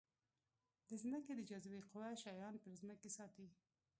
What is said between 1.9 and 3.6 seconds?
قوه شیان پر ځمکې ساتي.